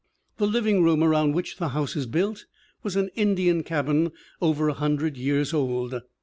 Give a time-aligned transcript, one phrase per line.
[0.37, 2.45] The living room around which the house is built
[2.81, 6.01] was an Indian cabin over a hundred years old.